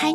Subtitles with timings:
[0.00, 0.14] 嗨，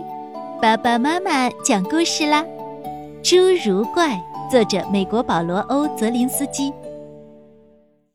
[0.62, 2.42] 爸爸妈妈讲故事啦！
[3.22, 4.16] 《侏儒怪》
[4.50, 6.72] 作者美国保罗·欧·泽林斯基。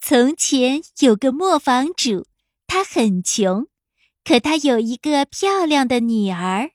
[0.00, 2.26] 从前有个磨坊主，
[2.66, 3.66] 他很穷，
[4.24, 6.70] 可他有一个漂亮的女儿。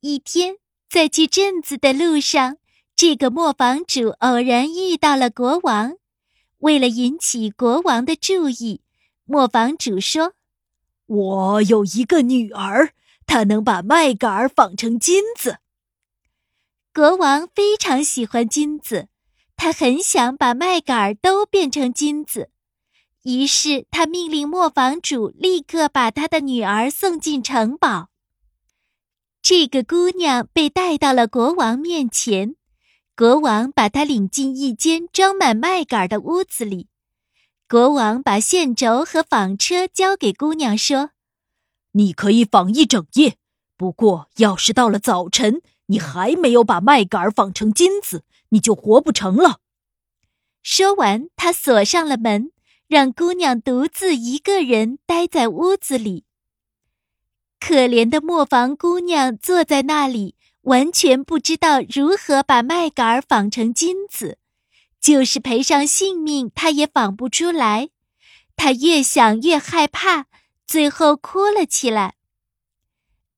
[0.00, 0.56] 一天，
[0.88, 2.56] 在去镇子的路上，
[2.96, 5.96] 这个磨坊主偶然遇到了国王。
[6.60, 8.80] 为了引起国王的注意，
[9.26, 10.32] 磨坊主说
[11.04, 12.94] ：“我有一个女儿。”
[13.30, 15.58] 他能把麦秆纺成金子。
[16.92, 19.06] 国王非常喜欢金子，
[19.54, 22.50] 他很想把麦秆都变成金子。
[23.22, 28.08] 于是他命令磨坊主立刻把他的女儿送进城堡。
[29.40, 32.56] 这个姑娘被带到了国王面前，
[33.14, 36.88] 国王把她领进一间装满麦秆的屋子里。
[37.68, 41.10] 国王把线轴和纺车交给姑娘，说。
[41.92, 43.36] 你可以纺一整夜，
[43.76, 49.58] 不过要是到了早晨，你还没有把麦秆纺成金子，你就活不成了。
[50.62, 52.52] 说完，他锁上了门，
[52.86, 56.24] 让姑娘独自一个人待在屋子里。
[57.58, 64.38] 可怜的磨坊姑娘坐在那里，完全不知道如何把麦秆纺成金子，
[65.00, 67.88] 就是赔上性命，她也纺不出来。
[68.54, 70.26] 她越想越害怕。
[70.70, 72.14] 最后哭了起来。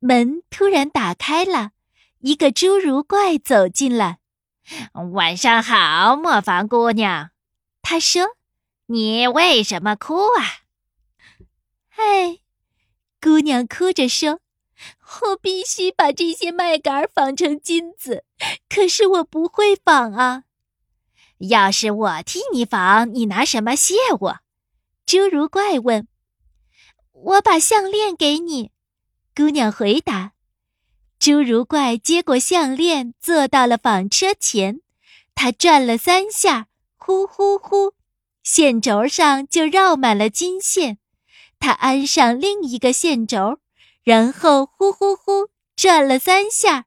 [0.01, 1.71] 门突然打开了，
[2.19, 4.19] 一个侏儒怪走进来。
[5.15, 7.31] 晚上好，磨坊姑娘。
[7.81, 8.37] 他说
[8.85, 10.61] ：“你为什么哭啊？”
[11.97, 12.41] 哎，
[13.19, 14.41] 姑娘哭着说
[15.25, 18.27] ：“我必须把这些麦秆纺成金子，
[18.69, 20.45] 可是我不会纺啊。
[21.39, 24.41] 要是我替你纺，你拿什么谢我？”
[25.09, 26.07] 侏儒怪问。
[27.25, 28.73] 我把项链给你，
[29.35, 30.33] 姑娘回答。
[31.21, 34.81] 侏儒怪接过项链，坐到了纺车前。
[35.37, 37.95] 他转了三下，呼呼呼，
[38.43, 40.99] 线轴上就绕满了金线。
[41.61, 43.61] 他安上另一个线轴，
[44.03, 46.87] 然后呼呼呼转了三下，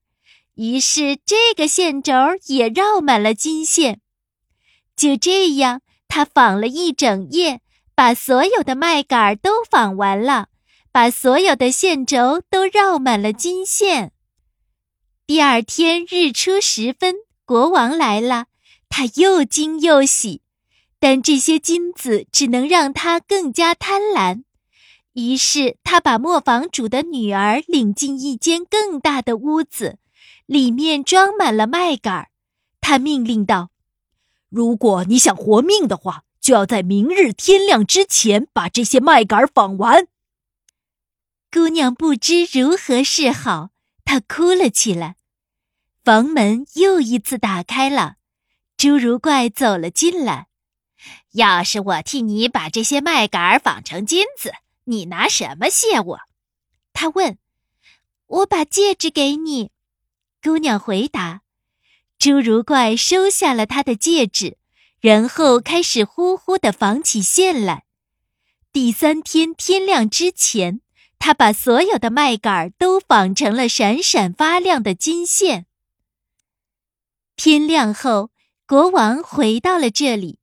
[0.55, 2.13] 于是这个线轴
[2.47, 4.01] 也绕满了金线。
[4.97, 7.61] 就这样，他纺了一整夜。
[7.95, 10.49] 把所有的麦秆都纺完了，
[10.91, 14.11] 把所有的线轴都绕满了金线。
[15.25, 18.47] 第二天日出时分，国王来了，
[18.89, 20.41] 他又惊又喜，
[20.99, 24.43] 但这些金子只能让他更加贪婪。
[25.13, 29.99] 于是他把磨坊主的女儿领进一间更大的屋子，
[30.45, 32.27] 里面装满了麦秆。
[32.81, 33.69] 他命令道
[34.51, 40.07] ：“如果你想活命的话。”就要在明日天亮之前把这些麦秆纺完。
[41.51, 43.71] 姑娘不知如何是好，
[44.03, 45.15] 她哭了起来。
[46.03, 48.17] 房门又一次打开了，
[48.77, 50.45] 侏儒怪走了进来。
[51.31, 54.53] 要是我替你把这些麦秆纺成金子，
[54.83, 56.19] 你拿什么谢我？
[56.93, 57.39] 他问。
[58.27, 59.71] 我把戒指给你，
[60.43, 61.41] 姑娘回答。
[62.19, 64.59] 侏儒怪收下了他的戒指。
[65.05, 67.83] 然后开始呼呼地纺起线来。
[68.73, 70.81] 第三天天亮之前，
[71.19, 75.67] 他把所有的麦秆都纺成了闪闪发亮的金线。
[77.35, 78.31] 天亮后，
[78.65, 80.39] 国王回到了这里，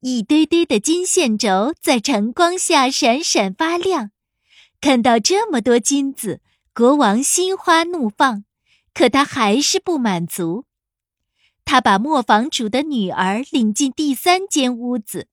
[0.00, 4.12] 一堆堆的金线轴在晨光下闪闪发亮。
[4.80, 6.40] 看到这么多金子，
[6.72, 8.46] 国王心花怒放，
[8.94, 10.64] 可他还是不满足。
[11.66, 15.26] 他把磨坊主的女儿领进第三间屋子，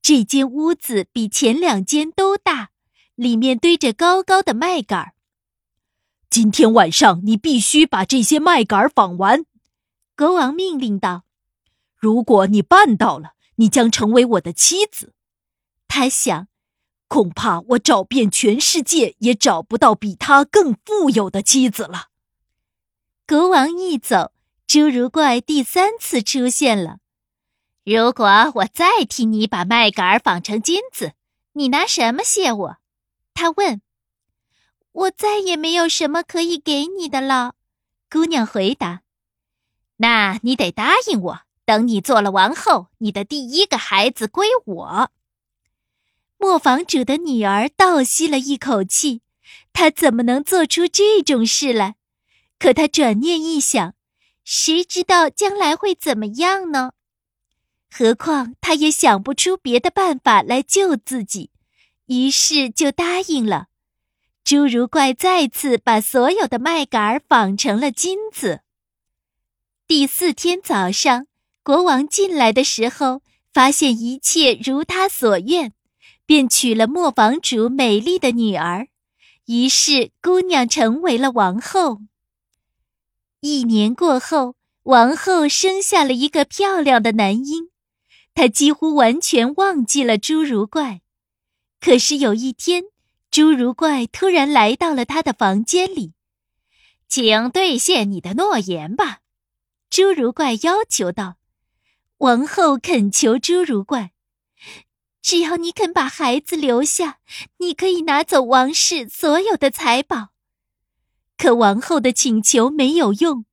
[0.00, 2.70] 这间屋子比前两间都大，
[3.14, 5.12] 里面堆着高高的麦秆。
[6.30, 9.44] 今天晚上你必须把这些麦秆纺完，
[10.16, 11.24] 国王命令道。
[11.94, 15.12] 如果你办到了，你将成为我的妻子。
[15.86, 16.48] 他想，
[17.08, 22.08] 恐怕我找遍全世界也找不到比他更富有的妻子了。
[23.26, 24.32] 国王一走。
[24.68, 26.98] 侏儒怪第三次出现了。
[27.84, 31.14] 如果我再替你把麦秆纺成金子，
[31.54, 32.76] 你拿什么谢我？
[33.32, 33.80] 他问。
[34.92, 37.54] 我再也没有什么可以给你的了，
[38.10, 39.00] 姑娘回答。
[39.96, 45.10] 那你得答应我，等你做了王后，你的第一个孩子归我。
[46.36, 49.22] 磨坊主的女儿倒吸了一口气，
[49.72, 51.96] 她怎么能做出这种事来？
[52.58, 53.94] 可她转念一想。
[54.50, 56.92] 谁知道将来会怎么样呢？
[57.90, 61.50] 何况他也想不出别的办法来救自己，
[62.06, 63.66] 于是就答应了。
[64.46, 68.62] 侏儒怪再次把所有的麦秆纺成了金子。
[69.86, 71.26] 第四天早上，
[71.62, 73.20] 国王进来的时候，
[73.52, 75.74] 发现一切如他所愿，
[76.24, 78.88] 便娶了磨坊主美丽的女儿，
[79.44, 82.00] 于是姑娘成为了王后。
[83.40, 87.70] 一年过后，王后生下了一个漂亮的男婴，
[88.34, 91.02] 她几乎完全忘记了侏儒怪。
[91.80, 92.84] 可是有一天，
[93.30, 96.14] 侏儒怪突然来到了他的房间里，
[97.08, 99.20] 请兑现你的诺言吧，
[99.88, 101.36] 侏儒怪要求道。
[102.18, 104.10] 王后恳求侏儒怪
[105.22, 107.20] ：“只要你肯把孩子留下，
[107.58, 110.30] 你可以拿走王室所有的财宝。”
[111.48, 113.46] 可王后的请求没有用，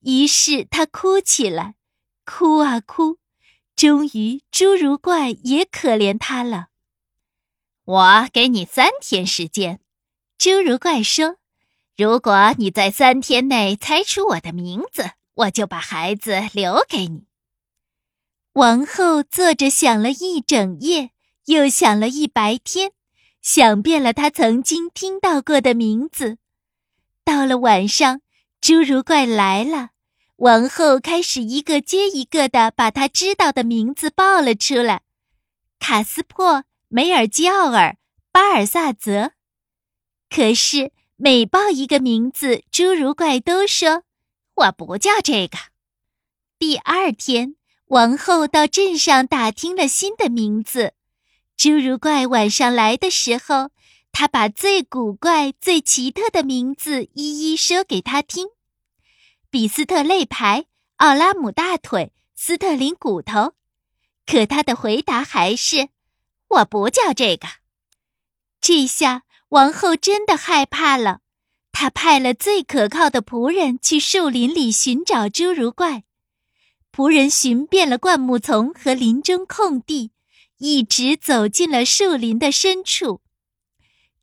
[0.00, 1.76] 于是她哭起来，
[2.24, 3.18] 哭啊哭，
[3.76, 6.70] 终于侏儒怪也可怜她了。
[7.84, 9.78] 我给你三天时间，
[10.36, 11.36] 侏儒怪说
[11.96, 17.26] ：“如果你在三天内猜出我的名字，我就把孩子留给你。”
[18.54, 21.12] 王后坐着想了一整夜，
[21.44, 22.90] 又想了一白天，
[23.40, 26.38] 想遍了她曾经听到过的名字。
[27.26, 28.20] 到了晚上，
[28.62, 29.90] 侏儒怪来了，
[30.36, 35.02] 王后开始一个接一个的把他知道的名字报了出来：
[35.80, 36.64] 卡斯珀。
[36.88, 37.96] 梅尔基奥尔、
[38.30, 39.32] 巴尔萨泽，
[40.30, 44.04] 可是每报一个名字，侏儒怪都说
[44.54, 45.58] ：“我不叫这个。”
[46.60, 47.56] 第二天，
[47.86, 50.94] 王后到镇上打听了新的名字。
[51.58, 53.70] 侏儒怪晚上来的时候，
[54.18, 58.46] 他把最古怪、最奇特的名字一一说给他听：
[59.50, 60.64] 比斯特肋排、
[60.96, 63.52] 奥拉姆大腿、斯特林骨头。
[64.24, 65.90] 可他的回答还是。
[66.48, 67.46] 我不叫这个。
[68.58, 71.20] 这下王后真的害怕了，
[71.70, 76.04] 她派了最可靠的仆人去树林里寻找侏儒怪。
[76.90, 80.12] 仆人寻遍了灌木丛和林中空地，
[80.56, 83.20] 一直走进了树林的深处。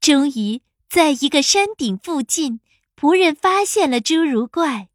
[0.04, 2.60] 终于，在一个山顶附近，
[3.00, 4.90] 仆人发现了侏儒怪。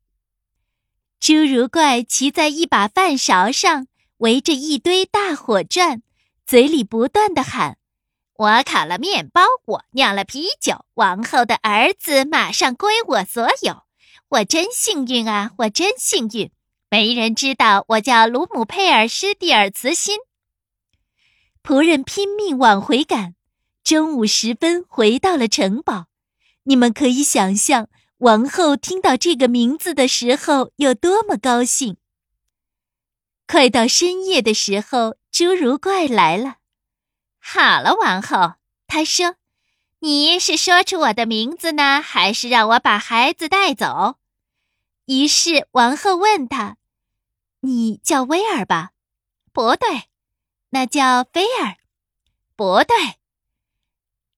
[1.18, 3.86] 侏儒怪骑在一把饭勺上，
[4.18, 6.02] 围着一堆大火转。
[6.44, 7.78] 嘴里不断的喊
[8.36, 13.84] ：“我烤了面包，我酿了啤酒，王后的儿子马上归我所有。
[14.28, 15.52] 我真幸运啊！
[15.56, 16.52] 我真幸运！
[16.90, 20.18] 没人知道我叫鲁姆佩尔施蒂尔茨辛。”
[21.64, 23.34] 仆人拼命往回赶，
[23.88, 26.08] 中午时分回到了城堡。
[26.64, 27.88] 你们可以想象，
[28.18, 31.96] 王后听到这个名字的时候有多么高兴。
[33.46, 35.16] 快到深夜的时候。
[35.32, 36.56] 侏儒怪来了，
[37.38, 38.54] 好了，王后，
[38.88, 39.36] 他说
[40.00, 44.16] ：“你是说出我的名字呢，还是让我把孩子带走？”
[45.06, 46.76] 于是王后问他
[47.60, 48.90] ：“你叫威尔吧
[49.52, 50.04] ？”“不对。
[50.70, 51.76] ”“那叫菲尔
[52.56, 52.96] ？”“不对。”“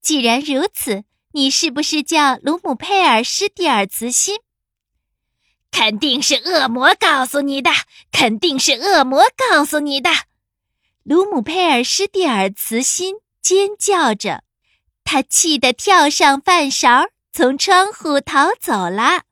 [0.03, 4.39] 既然如此，你是不是叫鲁姆佩尔施蒂尔茨辛
[5.71, 7.71] ？”“肯定是恶魔告诉你的，
[8.11, 10.11] 肯定是恶魔告诉你的。”
[11.05, 14.43] 鲁姆佩尔施蒂尔茨辛尖叫着，
[15.05, 19.23] 他气得跳上饭勺，从窗户逃走了。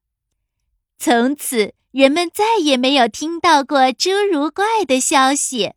[0.98, 5.72] 从此，人们再也没有听到过侏儒怪的消息。